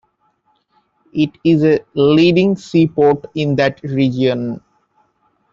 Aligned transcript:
It 1.13 1.29
is 1.43 1.63
a 1.63 1.79
leading 1.93 2.55
seaport 2.55 3.27
in 3.35 3.55
that 3.57 3.83
region. 3.83 4.59